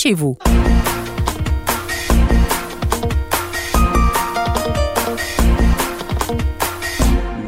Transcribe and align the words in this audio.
chez 0.00 0.14
vous. 0.14 0.38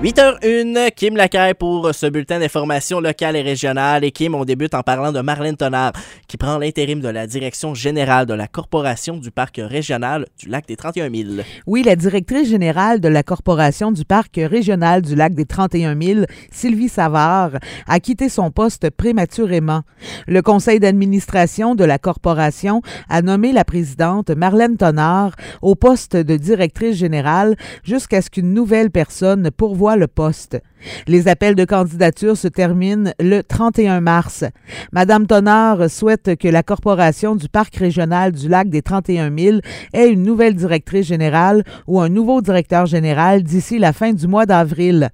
8h01, 0.03 0.91
Kim 0.97 1.17
Lacaille 1.17 1.55
pour 1.55 1.95
ce 1.95 2.07
bulletin 2.07 2.41
d'information 2.41 2.99
locale 2.99 3.37
et 3.37 3.43
régionale. 3.43 4.03
Et 4.03 4.11
Kim, 4.11 4.35
on 4.35 4.45
débute 4.45 4.75
en 4.75 4.83
parlant 4.83 5.13
de 5.13 5.21
Marlène 5.21 5.57
Tonard, 5.57 5.93
qui 6.27 6.37
prend 6.37 6.59
l'intérim 6.59 6.99
de 6.99 7.09
la 7.09 7.29
direction 7.29 7.73
générale 7.73 8.27
de 8.27 8.35
la 8.35 8.49
Corporation 8.49 9.17
du 9.17 9.31
Parc 9.31 9.61
régional 9.63 10.27
du 10.41 10.49
Lac 10.49 10.67
des 10.67 10.75
31 10.75 11.09
000. 11.09 11.29
Oui, 11.69 11.85
la 11.85 11.95
directrice 11.95 12.49
générale 12.49 12.99
de 12.99 13.07
la 13.07 13.23
Corporation 13.23 13.93
du 13.93 14.05
Parc 14.05 14.41
régional 14.43 15.03
du 15.03 15.15
Lac 15.15 15.35
des 15.35 15.45
31 15.45 15.97
000, 15.97 16.21
Sylvie 16.51 16.89
Savard, 16.89 17.53
a 17.87 18.01
quitté 18.01 18.29
son 18.29 18.51
poste 18.51 18.91
prématurément. 18.91 19.83
Le 20.27 20.43
conseil 20.43 20.81
d'administration 20.81 21.77
de 21.77 21.85
la 21.85 22.01
Corporation 22.01 22.83
a 23.09 23.23
nommé 23.23 23.53
la 23.53 23.65
présidente 23.65 24.31
Marlène 24.31 24.77
Tonard 24.77 25.37
au 25.61 25.77
poste 25.77 26.17
de 26.17 26.37
directrice 26.37 26.97
générale 26.97 27.55
jusqu'à 27.85 28.21
ce 28.21 28.31
qu'une 28.31 28.53
nouvelle 28.53 28.91
personne 28.91 29.53
pourvoie 29.57 29.92
le 29.97 30.07
poste. 30.07 30.61
Les 31.07 31.29
appels 31.29 31.55
de 31.55 31.65
candidature 31.65 32.37
se 32.37 32.49
terminent 32.49 33.13
le 33.21 33.43
31 33.43 34.01
mars. 34.01 34.45
Madame 34.93 35.27
Tonard 35.27 35.89
souhaite 35.91 36.37
que 36.37 36.49
la 36.49 36.63
Corporation 36.63 37.37
du 37.37 37.49
Parc 37.49 37.77
régional 37.77 38.33
du 38.33 38.49
lac 38.49 38.69
des 38.69 38.83
31 38.83 39.37
000 39.37 39.59
ait 39.93 40.09
une 40.09 40.23
nouvelle 40.23 40.55
directrice 40.55 41.07
générale 41.07 41.65
ou 41.87 42.01
un 42.01 42.09
nouveau 42.09 42.41
directeur 42.43 42.87
général 42.87 43.43
d'ici 43.43 43.79
la 43.79 43.93
fin 43.93 44.13
du 44.13 44.27
mois 44.27 44.47
d'avril. 44.47 45.11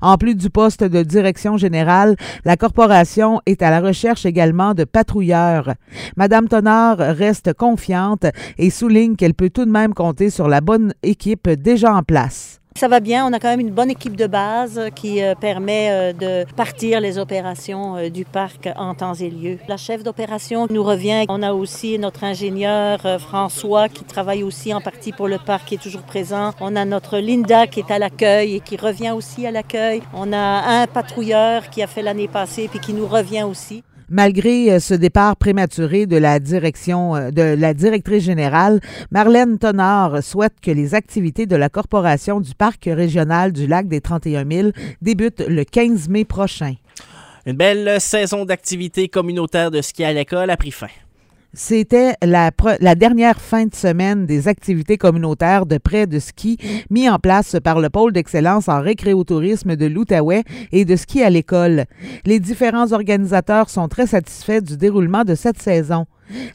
En 0.00 0.18
plus 0.18 0.34
du 0.34 0.50
poste 0.50 0.84
de 0.84 1.02
direction 1.02 1.56
générale, 1.56 2.16
la 2.44 2.56
Corporation 2.56 3.40
est 3.46 3.62
à 3.62 3.70
la 3.70 3.80
recherche 3.80 4.26
également 4.26 4.74
de 4.74 4.84
patrouilleurs. 4.84 5.74
Madame 6.16 6.48
Tonard 6.48 6.98
reste 6.98 7.52
confiante 7.54 8.26
et 8.58 8.70
souligne 8.70 9.16
qu'elle 9.16 9.34
peut 9.34 9.50
tout 9.50 9.64
de 9.64 9.70
même 9.70 9.94
compter 9.94 10.30
sur 10.30 10.48
la 10.48 10.60
bonne 10.60 10.94
équipe 11.02 11.48
déjà 11.48 11.94
en 11.94 12.02
place. 12.02 12.61
Ça 12.76 12.88
va 12.88 13.00
bien, 13.00 13.26
on 13.26 13.32
a 13.32 13.38
quand 13.38 13.48
même 13.48 13.60
une 13.60 13.70
bonne 13.70 13.90
équipe 13.90 14.16
de 14.16 14.26
base 14.26 14.80
qui 14.94 15.22
euh, 15.22 15.34
permet 15.34 15.90
euh, 15.90 16.12
de 16.12 16.50
partir 16.54 17.00
les 17.00 17.18
opérations 17.18 17.96
euh, 17.96 18.08
du 18.08 18.24
parc 18.24 18.68
en 18.76 18.94
temps 18.94 19.14
et 19.14 19.30
lieu. 19.30 19.58
La 19.68 19.76
chef 19.76 20.02
d'opération 20.02 20.66
nous 20.70 20.82
revient. 20.82 21.24
On 21.28 21.42
a 21.42 21.52
aussi 21.52 21.98
notre 21.98 22.24
ingénieur 22.24 23.00
François 23.20 23.88
qui 23.88 24.04
travaille 24.04 24.42
aussi 24.42 24.72
en 24.72 24.80
partie 24.80 25.12
pour 25.12 25.28
le 25.28 25.38
parc 25.38 25.68
qui 25.68 25.74
est 25.74 25.82
toujours 25.82 26.02
présent. 26.02 26.52
On 26.60 26.74
a 26.74 26.84
notre 26.84 27.18
Linda 27.18 27.66
qui 27.66 27.80
est 27.80 27.90
à 27.90 27.98
l'accueil 27.98 28.56
et 28.56 28.60
qui 28.60 28.76
revient 28.76 29.12
aussi 29.12 29.46
à 29.46 29.50
l'accueil. 29.50 30.02
On 30.14 30.32
a 30.32 30.82
un 30.82 30.86
patrouilleur 30.86 31.68
qui 31.70 31.82
a 31.82 31.86
fait 31.86 32.02
l'année 32.02 32.28
passée 32.28 32.68
puis 32.68 32.80
qui 32.80 32.94
nous 32.94 33.06
revient 33.06 33.44
aussi. 33.44 33.84
Malgré 34.14 34.70
euh, 34.70 34.78
ce 34.78 34.92
départ 34.92 35.36
prématuré 35.36 36.04
de 36.04 36.18
la 36.18 36.38
direction 36.38 37.16
euh, 37.16 37.30
de 37.30 37.40
la 37.58 37.72
directrice 37.72 38.22
générale, 38.22 38.78
Marlène 39.10 39.58
Tonard 39.58 40.22
souhaite 40.22 40.60
que 40.60 40.70
les 40.70 40.94
activités 40.94 41.46
de 41.46 41.56
la 41.56 41.70
Corporation 41.70 42.38
du 42.38 42.54
Parc 42.54 42.84
régional 42.84 43.52
du 43.52 43.66
lac 43.66 43.88
des 43.88 44.02
31 44.02 44.44
000 44.46 44.68
débutent 45.00 45.42
le 45.48 45.64
15 45.64 46.10
mai 46.10 46.26
prochain. 46.26 46.74
Une 47.46 47.56
belle 47.56 47.98
saison 48.02 48.44
d'activités 48.44 49.08
communautaires 49.08 49.70
de 49.70 49.80
ski 49.80 50.04
à 50.04 50.12
l'école 50.12 50.50
a 50.50 50.58
pris 50.58 50.72
fin. 50.72 50.88
C'était 51.54 52.14
la, 52.22 52.50
dernière 52.94 53.38
fin 53.38 53.66
de 53.66 53.74
semaine 53.74 54.24
des 54.24 54.48
activités 54.48 54.96
communautaires 54.96 55.66
de 55.66 55.76
prêt 55.76 56.06
de 56.06 56.18
ski 56.18 56.56
mis 56.88 57.10
en 57.10 57.18
place 57.18 57.56
par 57.62 57.78
le 57.78 57.90
pôle 57.90 58.14
d'excellence 58.14 58.70
en 58.70 58.80
récréotourisme 58.80 59.76
de 59.76 59.84
l'Outaouais 59.84 60.44
et 60.72 60.86
de 60.86 60.96
ski 60.96 61.22
à 61.22 61.28
l'école. 61.28 61.84
Les 62.24 62.40
différents 62.40 62.92
organisateurs 62.92 63.68
sont 63.68 63.88
très 63.88 64.06
satisfaits 64.06 64.62
du 64.62 64.78
déroulement 64.78 65.24
de 65.24 65.34
cette 65.34 65.60
saison. 65.60 66.06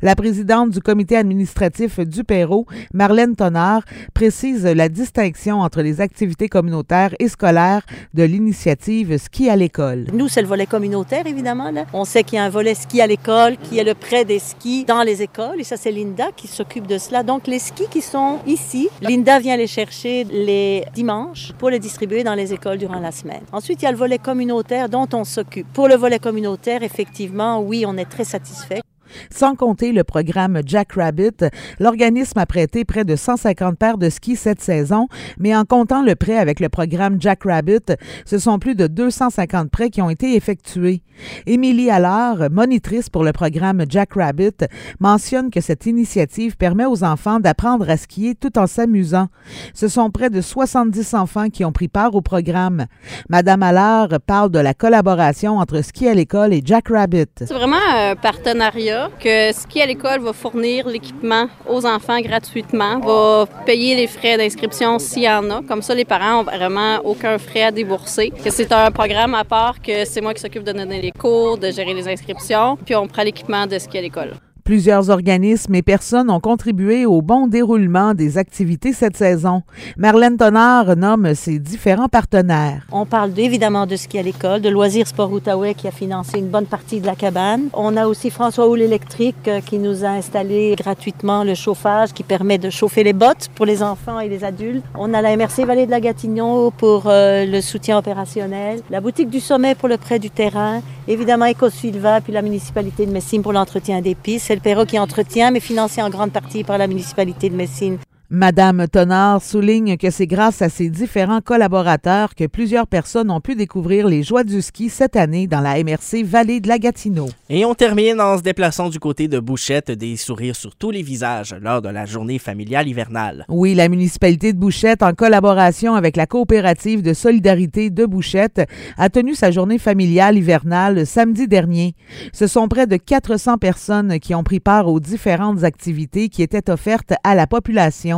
La 0.01 0.15
présidente 0.15 0.71
du 0.71 0.81
comité 0.81 1.17
administratif 1.17 1.99
du 1.99 2.23
Perrault, 2.23 2.65
Marlène 2.93 3.35
Tonard, 3.35 3.83
précise 4.13 4.65
la 4.65 4.89
distinction 4.89 5.61
entre 5.61 5.81
les 5.81 6.01
activités 6.01 6.49
communautaires 6.49 7.13
et 7.19 7.27
scolaires 7.27 7.81
de 8.13 8.23
l'initiative 8.23 9.17
Ski 9.17 9.49
à 9.49 9.55
l'école. 9.55 10.05
Nous, 10.13 10.27
c'est 10.27 10.41
le 10.41 10.47
volet 10.47 10.65
communautaire, 10.65 11.27
évidemment. 11.27 11.71
On 11.93 12.05
sait 12.05 12.23
qu'il 12.23 12.37
y 12.37 12.39
a 12.39 12.43
un 12.43 12.49
volet 12.49 12.73
ski 12.73 13.01
à 13.01 13.07
l'école 13.07 13.57
qui 13.57 13.77
est 13.77 13.83
le 13.83 13.93
prêt 13.93 14.25
des 14.25 14.39
skis 14.39 14.85
dans 14.85 15.03
les 15.03 15.21
écoles. 15.21 15.59
Et 15.59 15.63
ça, 15.63 15.77
c'est 15.77 15.91
Linda 15.91 16.27
qui 16.35 16.47
s'occupe 16.47 16.87
de 16.87 16.97
cela. 16.97 17.23
Donc, 17.23 17.47
les 17.47 17.59
skis 17.59 17.87
qui 17.89 18.01
sont 18.01 18.39
ici, 18.45 18.89
Linda 19.01 19.39
vient 19.39 19.57
les 19.57 19.67
chercher 19.67 20.23
les 20.25 20.83
dimanches 20.93 21.53
pour 21.57 21.69
les 21.69 21.79
distribuer 21.79 22.23
dans 22.23 22.35
les 22.35 22.53
écoles 22.53 22.77
durant 22.77 22.99
la 22.99 23.11
semaine. 23.11 23.41
Ensuite, 23.51 23.81
il 23.81 23.85
y 23.85 23.87
a 23.87 23.91
le 23.91 23.97
volet 23.97 24.17
communautaire 24.17 24.89
dont 24.89 25.07
on 25.13 25.23
s'occupe. 25.23 25.67
Pour 25.73 25.87
le 25.87 25.95
volet 25.95 26.19
communautaire, 26.19 26.83
effectivement, 26.83 27.61
oui, 27.61 27.85
on 27.87 27.97
est 27.97 28.05
très 28.05 28.23
satisfait. 28.23 28.81
Sans 29.29 29.55
compter 29.55 29.91
le 29.91 30.03
programme 30.03 30.61
Jack 30.65 30.93
Rabbit, 30.93 31.45
l'organisme 31.79 32.39
a 32.39 32.45
prêté 32.45 32.85
près 32.85 33.05
de 33.05 33.15
150 33.15 33.77
paires 33.77 33.97
de 33.97 34.09
skis 34.09 34.35
cette 34.35 34.61
saison, 34.61 35.07
mais 35.37 35.55
en 35.55 35.65
comptant 35.65 36.03
le 36.03 36.15
prêt 36.15 36.37
avec 36.37 36.59
le 36.59 36.69
programme 36.69 37.17
Jack 37.19 37.43
Rabbit, 37.43 37.93
ce 38.25 38.37
sont 38.37 38.59
plus 38.59 38.75
de 38.75 38.87
250 38.87 39.69
prêts 39.69 39.89
qui 39.89 40.01
ont 40.01 40.09
été 40.09 40.35
effectués. 40.35 41.01
Émilie 41.45 41.89
Allard, 41.89 42.49
monitrice 42.51 43.09
pour 43.09 43.23
le 43.23 43.31
programme 43.31 43.83
Jack 43.89 44.13
Rabbit, 44.13 44.65
mentionne 44.99 45.49
que 45.49 45.61
cette 45.61 45.85
initiative 45.85 46.57
permet 46.57 46.85
aux 46.85 47.03
enfants 47.03 47.39
d'apprendre 47.39 47.89
à 47.89 47.97
skier 47.97 48.35
tout 48.35 48.57
en 48.59 48.67
s'amusant. 48.67 49.27
Ce 49.73 49.87
sont 49.87 50.09
près 50.11 50.29
de 50.29 50.41
70 50.41 51.13
enfants 51.15 51.49
qui 51.49 51.65
ont 51.65 51.71
pris 51.71 51.87
part 51.87 52.15
au 52.15 52.21
programme. 52.21 52.85
Madame 53.29 53.63
Allard 53.63 54.09
parle 54.25 54.51
de 54.51 54.59
la 54.59 54.73
collaboration 54.73 55.57
entre 55.57 55.81
Ski 55.81 56.07
à 56.07 56.13
l'école 56.13 56.53
et 56.53 56.61
Jack 56.63 56.89
Rabbit. 56.89 57.25
C'est 57.37 57.53
vraiment 57.53 57.77
un 57.95 58.15
partenariat 58.15 58.96
que 59.19 59.51
Ski 59.53 59.81
à 59.81 59.85
l'école 59.85 60.19
va 60.19 60.33
fournir 60.33 60.87
l'équipement 60.87 61.47
aux 61.67 61.85
enfants 61.85 62.19
gratuitement, 62.21 62.99
va 62.99 63.45
payer 63.65 63.95
les 63.95 64.07
frais 64.07 64.37
d'inscription 64.37 64.99
s'il 64.99 65.23
y 65.23 65.29
en 65.29 65.49
a. 65.49 65.61
Comme 65.67 65.81
ça, 65.81 65.93
les 65.93 66.05
parents 66.05 66.41
ont 66.41 66.43
vraiment 66.43 66.97
aucun 67.03 67.37
frais 67.37 67.63
à 67.63 67.71
débourser. 67.71 68.31
Que 68.43 68.49
c'est 68.49 68.71
un 68.71 68.91
programme 68.91 69.35
à 69.35 69.43
part 69.43 69.81
que 69.81 70.05
c'est 70.05 70.21
moi 70.21 70.33
qui 70.33 70.41
s'occupe 70.41 70.63
de 70.63 70.71
donner 70.71 71.01
les 71.01 71.11
cours, 71.11 71.57
de 71.57 71.71
gérer 71.71 71.93
les 71.93 72.07
inscriptions, 72.07 72.77
puis 72.85 72.95
on 72.95 73.07
prend 73.07 73.23
l'équipement 73.23 73.67
de 73.67 73.77
Ski 73.77 73.97
à 73.97 74.01
l'école. 74.01 74.33
Plusieurs 74.67 75.09
organismes 75.09 75.75
et 75.75 75.81
personnes 75.81 76.29
ont 76.29 76.41
contribué 76.41 77.05
au 77.05 77.21
bon 77.21 77.47
déroulement 77.47 78.13
des 78.13 78.37
activités 78.37 78.91
cette 78.91 79.15
saison. 79.15 79.61
Marlène 79.95 80.35
Tonard 80.35 80.97
nomme 80.97 81.35
ses 81.35 81.57
différents 81.57 82.09
partenaires. 82.09 82.85
On 82.91 83.05
parle 83.05 83.31
évidemment 83.39 83.85
de 83.85 83.95
ski 83.95 84.19
à 84.19 84.23
l'école, 84.23 84.59
de 84.59 84.67
Loisirs 84.67 85.07
Sport 85.07 85.31
Outaouais 85.31 85.73
qui 85.73 85.87
a 85.87 85.91
financé 85.91 86.39
une 86.39 86.49
bonne 86.49 86.65
partie 86.65 86.99
de 86.99 87.05
la 87.05 87.15
cabane. 87.15 87.69
On 87.71 87.95
a 87.95 88.07
aussi 88.07 88.29
François 88.29 88.67
Houle 88.67 88.81
Électrique 88.81 89.47
euh, 89.47 89.61
qui 89.61 89.77
nous 89.79 90.03
a 90.03 90.09
installé 90.09 90.75
gratuitement 90.77 91.45
le 91.45 91.55
chauffage 91.55 92.11
qui 92.11 92.23
permet 92.23 92.57
de 92.57 92.69
chauffer 92.69 93.05
les 93.05 93.13
bottes 93.13 93.47
pour 93.55 93.65
les 93.65 93.81
enfants 93.81 94.19
et 94.19 94.27
les 94.27 94.43
adultes. 94.43 94.83
On 94.95 95.13
a 95.13 95.21
la 95.21 95.37
MRC 95.37 95.63
Vallée 95.65 95.85
de 95.85 95.91
la 95.91 96.01
Gatineau 96.01 96.71
pour 96.71 97.03
euh, 97.05 97.45
le 97.45 97.61
soutien 97.61 97.97
opérationnel, 97.97 98.81
la 98.89 98.99
boutique 98.99 99.29
du 99.29 99.39
sommet 99.39 99.75
pour 99.75 99.87
le 99.87 99.95
prêt 99.95 100.19
du 100.19 100.29
terrain, 100.29 100.81
évidemment 101.07 101.49
EcoSilva 101.49 102.19
puis 102.19 102.33
la 102.33 102.41
municipalité 102.41 103.05
de 103.05 103.11
Messine 103.11 103.41
pour 103.41 103.53
l'entretien 103.53 104.01
des 104.01 104.13
pistes 104.13 104.56
le 104.57 104.61
Perrault 104.61 104.87
qui 104.87 104.97
entretient, 104.97 105.51
mais 105.51 105.59
financé 105.59 106.01
en 106.01 106.09
grande 106.09 106.31
partie 106.31 106.63
par 106.63 106.79
la 106.79 106.87
municipalité 106.87 107.47
de 107.49 107.55
Messine. 107.55 107.99
Madame 108.29 108.89
Tonard 108.89 109.41
souligne 109.41 109.95
que 109.95 110.09
c'est 110.09 110.27
grâce 110.27 110.61
à 110.61 110.67
ses 110.67 110.89
différents 110.89 111.39
collaborateurs 111.39 112.35
que 112.35 112.45
plusieurs 112.45 112.85
personnes 112.85 113.31
ont 113.31 113.39
pu 113.39 113.55
découvrir 113.55 114.05
les 114.09 114.21
joies 114.21 114.43
du 114.43 114.61
ski 114.61 114.89
cette 114.89 115.15
année 115.15 115.47
dans 115.47 115.61
la 115.61 115.81
MRC 115.81 116.25
Vallée 116.25 116.59
de 116.59 116.67
la 116.67 116.77
Gatineau. 116.77 117.29
Et 117.49 117.63
on 117.63 117.73
termine 117.73 118.19
en 118.19 118.37
se 118.37 118.43
déplaçant 118.43 118.89
du 118.89 118.99
côté 118.99 119.29
de 119.29 119.39
Bouchette, 119.39 119.91
des 119.91 120.17
sourires 120.17 120.57
sur 120.57 120.75
tous 120.75 120.91
les 120.91 121.03
visages 121.03 121.55
lors 121.61 121.81
de 121.81 121.87
la 121.87 122.05
journée 122.05 122.37
familiale 122.37 122.89
hivernale. 122.89 123.45
Oui, 123.47 123.75
la 123.75 123.87
municipalité 123.87 124.51
de 124.51 124.59
Bouchette, 124.59 125.03
en 125.03 125.13
collaboration 125.13 125.95
avec 125.95 126.17
la 126.17 126.25
coopérative 126.25 127.01
de 127.01 127.13
solidarité 127.13 127.89
de 127.91 128.05
Bouchette, 128.05 128.67
a 128.97 129.09
tenu 129.09 129.35
sa 129.35 129.51
journée 129.51 129.77
familiale 129.77 130.37
hivernale 130.37 131.07
samedi 131.07 131.47
dernier. 131.47 131.95
Ce 132.33 132.47
sont 132.47 132.67
près 132.67 132.87
de 132.87 132.97
400 132.97 133.57
personnes 133.57 134.19
qui 134.19 134.35
ont 134.35 134.43
pris 134.43 134.59
part 134.59 134.89
aux 134.89 134.99
différentes 134.99 135.63
activités 135.63 136.27
qui 136.27 136.43
étaient 136.43 136.69
offertes 136.69 137.13
à 137.23 137.33
la 137.33 137.47
population. 137.47 138.16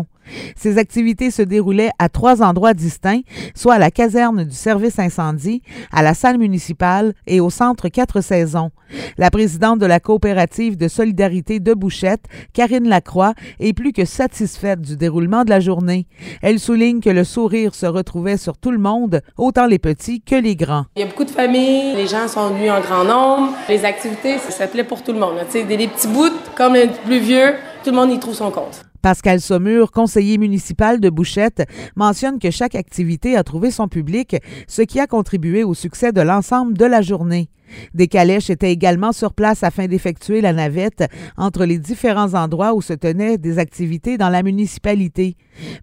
Ces 0.56 0.78
activités 0.78 1.32
se 1.32 1.42
déroulaient 1.42 1.92
à 2.00 2.10
trois 2.10 2.42
endroits 2.42 2.74
distincts, 2.74 3.22
soit 3.56 3.76
à 3.76 3.80
la 3.80 3.92
caserne 3.92 4.44
du 4.44 4.56
service 4.56 5.00
incendie, 5.00 5.62
à 5.92 6.02
la 6.02 6.14
salle 6.14 6.38
municipale 6.38 7.14
et 7.28 7.40
au 7.40 7.50
centre 7.50 7.90
Quatre 7.90 8.22
Saisons. 8.22 8.72
La 9.18 9.30
présidente 9.30 9.80
de 9.80 9.86
la 9.86 10.00
coopérative 10.00 10.78
de 10.78 10.88
solidarité 10.88 11.60
de 11.60 11.74
Bouchette, 11.74 12.26
Karine 12.54 12.88
Lacroix, 12.88 13.34
est 13.60 13.74
plus 13.74 13.94
que 13.94 14.06
satisfaite 14.06 14.82
du 14.82 14.98
déroulement 14.98 15.44
de 15.44 15.50
la 15.50 15.60
journée. 15.60 16.08
Elle 16.42 16.60
souligne 16.60 17.00
que 17.00 17.10
le 17.10 17.24
sourire 17.24 17.76
se 17.76 17.86
retrouvait 17.86 18.38
sur 18.38 18.58
tout 18.58 18.72
le 18.72 18.78
monde, 18.78 19.22
autant 19.38 19.68
les 19.68 19.80
petits 19.80 20.22
que 20.22 20.36
les 20.36 20.56
grands. 20.56 20.86
Il 20.96 21.02
y 21.02 21.04
a 21.04 21.08
beaucoup 21.08 21.26
de 21.26 21.30
familles, 21.30 21.96
les 21.96 22.08
gens 22.08 22.28
sont 22.28 22.50
venus 22.50 22.72
en 22.72 22.82
grand 22.82 23.04
nombre. 23.04 23.54
Les 23.68 23.86
activités, 23.86 24.38
ça 24.38 24.68
plaît 24.68 24.84
pour 24.84 25.04
tout 25.04 25.14
le 25.14 25.20
monde. 25.20 25.36
Des, 25.54 25.64
des 25.64 25.88
petits 25.88 26.08
bouts 26.08 26.30
comme 26.56 26.74
les 26.74 26.88
plus 26.88 27.20
vieux, 27.20 27.54
tout 27.84 27.92
le 27.92 27.96
monde 27.96 28.12
y 28.12 28.20
trouve 28.20 28.36
son 28.36 28.52
compte. 28.52 28.89
Pascal 29.02 29.40
Saumur, 29.40 29.92
conseiller 29.92 30.38
municipal 30.38 31.00
de 31.00 31.10
Bouchette, 31.10 31.64
mentionne 31.96 32.40
que 32.40 32.52
chaque 32.52 32.76
activité 32.76 33.38
a 33.38 33.44
trouvé 33.44 33.72
son 33.72 33.88
public, 33.88 34.36
ce 34.68 34.82
qui 34.82 35.00
a 35.00 35.08
contribué 35.08 35.64
au 35.64 35.74
succès 35.74 36.12
de 36.12 36.22
l'ensemble 36.22 36.78
de 36.78 36.86
la 36.86 37.02
journée. 37.02 37.50
Des 37.94 38.08
calèches 38.08 38.50
étaient 38.50 38.72
également 38.72 39.12
sur 39.12 39.34
place 39.34 39.64
afin 39.64 39.88
d'effectuer 39.88 40.42
la 40.42 40.54
navette 40.54 41.06
entre 41.38 41.66
les 41.66 41.78
différents 41.78 42.34
endroits 42.34 42.74
où 42.74 42.82
se 42.82 42.94
tenaient 42.94 43.38
des 43.38 43.60
activités 43.60 44.18
dans 44.18 44.30
la 44.30 44.44
municipalité. 44.44 45.36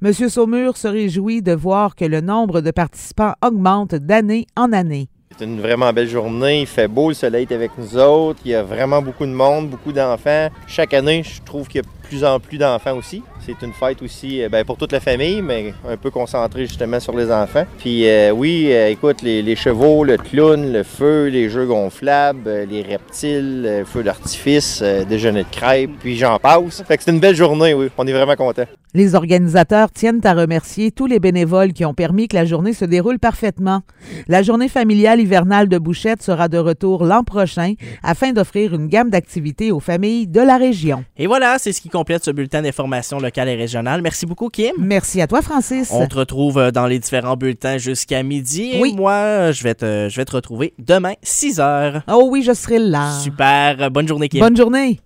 M. 0.02 0.12
Saumur 0.12 0.76
se 0.76 0.88
réjouit 0.88 1.42
de 1.42 1.52
voir 1.52 1.94
que 1.94 2.04
le 2.04 2.20
nombre 2.20 2.60
de 2.60 2.70
participants 2.70 3.34
augmente 3.42 3.94
d'année 3.94 4.46
en 4.56 4.72
année. 4.72 5.08
C'est 5.38 5.44
une 5.44 5.60
vraiment 5.60 5.92
belle 5.92 6.08
journée, 6.08 6.62
il 6.62 6.66
fait 6.66 6.88
beau, 6.88 7.08
le 7.08 7.14
soleil 7.14 7.46
est 7.48 7.54
avec 7.54 7.72
nous 7.76 7.98
autres, 7.98 8.40
il 8.46 8.52
y 8.52 8.54
a 8.54 8.62
vraiment 8.62 9.02
beaucoup 9.02 9.26
de 9.26 9.32
monde, 9.32 9.68
beaucoup 9.68 9.92
d'enfants. 9.92 10.48
Chaque 10.66 10.94
année, 10.94 11.22
je 11.24 11.42
trouve 11.42 11.68
qu'il 11.68 11.82
y 11.82 11.84
a 11.84 11.88
plus 12.08 12.24
en 12.24 12.40
plus 12.40 12.58
d'enfants 12.58 12.96
aussi. 12.96 13.22
C'est 13.44 13.64
une 13.64 13.72
fête 13.72 14.02
aussi 14.02 14.42
ben, 14.50 14.64
pour 14.64 14.76
toute 14.76 14.92
la 14.92 15.00
famille, 15.00 15.42
mais 15.42 15.74
un 15.88 15.96
peu 15.96 16.10
concentrée 16.10 16.66
justement 16.66 17.00
sur 17.00 17.16
les 17.16 17.30
enfants. 17.30 17.64
Puis 17.78 18.08
euh, 18.08 18.30
oui, 18.30 18.68
euh, 18.70 18.88
écoute, 18.88 19.22
les, 19.22 19.42
les, 19.42 19.56
chevaux, 19.56 20.04
le 20.04 20.16
clown, 20.16 20.72
le 20.72 20.82
feu, 20.82 21.26
les 21.26 21.48
jeux 21.48 21.66
gonflables, 21.66 22.46
euh, 22.46 22.66
les 22.66 22.82
reptiles, 22.82 23.62
le 23.62 23.84
feu 23.84 24.02
d'artifice, 24.02 24.82
déjeuner 25.08 25.44
de 25.44 25.48
crêpes, 25.50 25.90
puis 26.00 26.16
j'en 26.16 26.38
passe. 26.38 26.82
Fait 26.86 26.96
que 26.96 27.02
c'est 27.02 27.10
une 27.10 27.20
belle 27.20 27.36
journée, 27.36 27.74
oui. 27.74 27.88
On 27.98 28.06
est 28.06 28.12
vraiment 28.12 28.36
contents. 28.36 28.66
Les 28.96 29.14
organisateurs 29.14 29.90
tiennent 29.90 30.22
à 30.24 30.32
remercier 30.32 30.90
tous 30.90 31.04
les 31.04 31.20
bénévoles 31.20 31.74
qui 31.74 31.84
ont 31.84 31.92
permis 31.92 32.28
que 32.28 32.34
la 32.34 32.46
journée 32.46 32.72
se 32.72 32.86
déroule 32.86 33.18
parfaitement. 33.18 33.82
La 34.26 34.42
journée 34.42 34.68
familiale 34.68 35.20
hivernale 35.20 35.68
de 35.68 35.76
Bouchette 35.76 36.22
sera 36.22 36.48
de 36.48 36.56
retour 36.56 37.04
l'an 37.04 37.22
prochain 37.22 37.74
afin 38.02 38.32
d'offrir 38.32 38.74
une 38.74 38.86
gamme 38.86 39.10
d'activités 39.10 39.70
aux 39.70 39.80
familles 39.80 40.26
de 40.26 40.40
la 40.40 40.56
région. 40.56 41.04
Et 41.18 41.26
voilà, 41.26 41.58
c'est 41.58 41.72
ce 41.72 41.82
qui 41.82 41.90
complète 41.96 42.24
ce 42.24 42.30
bulletin 42.30 42.60
d'information 42.60 43.18
locale 43.18 43.48
et 43.48 43.54
régionale. 43.54 44.02
Merci 44.02 44.26
beaucoup, 44.26 44.50
Kim. 44.50 44.72
Merci 44.78 45.22
à 45.22 45.26
toi, 45.26 45.40
Francis. 45.40 45.88
On 45.92 46.06
te 46.06 46.16
retrouve 46.16 46.58
euh, 46.58 46.70
dans 46.70 46.86
les 46.86 46.98
différents 46.98 47.36
bulletins 47.36 47.78
jusqu'à 47.78 48.22
midi. 48.22 48.74
Oui. 48.78 48.90
Et 48.92 48.96
moi, 48.96 49.50
je 49.52 49.62
vais, 49.62 49.74
te, 49.74 50.08
je 50.10 50.16
vais 50.16 50.26
te 50.26 50.32
retrouver 50.32 50.74
demain, 50.78 51.14
6 51.22 51.58
heures. 51.58 52.02
Oh 52.06 52.28
oui, 52.30 52.42
je 52.42 52.52
serai 52.52 52.78
là. 52.78 53.18
Super. 53.22 53.90
Bonne 53.90 54.06
journée, 54.06 54.28
Kim. 54.28 54.40
Bonne 54.40 54.56
journée. 54.56 55.00